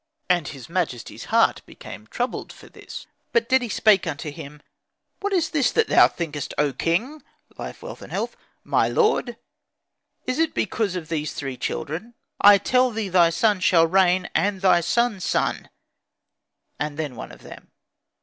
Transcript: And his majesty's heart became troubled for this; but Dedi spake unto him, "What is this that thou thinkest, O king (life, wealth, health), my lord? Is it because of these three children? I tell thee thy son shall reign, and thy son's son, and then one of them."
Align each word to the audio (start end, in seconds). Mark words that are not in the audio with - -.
And 0.27 0.47
his 0.47 0.67
majesty's 0.67 1.25
heart 1.25 1.61
became 1.67 2.07
troubled 2.07 2.51
for 2.51 2.67
this; 2.67 3.05
but 3.33 3.47
Dedi 3.47 3.69
spake 3.69 4.07
unto 4.07 4.31
him, 4.31 4.63
"What 5.19 5.31
is 5.31 5.51
this 5.51 5.71
that 5.73 5.89
thou 5.89 6.07
thinkest, 6.07 6.55
O 6.57 6.73
king 6.73 7.21
(life, 7.55 7.83
wealth, 7.83 7.99
health), 7.99 8.35
my 8.63 8.87
lord? 8.87 9.37
Is 10.25 10.39
it 10.39 10.55
because 10.55 10.95
of 10.95 11.09
these 11.09 11.33
three 11.35 11.55
children? 11.55 12.15
I 12.39 12.57
tell 12.57 12.89
thee 12.89 13.09
thy 13.09 13.29
son 13.29 13.59
shall 13.59 13.85
reign, 13.85 14.27
and 14.33 14.61
thy 14.61 14.81
son's 14.81 15.23
son, 15.23 15.69
and 16.79 16.97
then 16.97 17.15
one 17.15 17.31
of 17.31 17.43
them." 17.43 17.69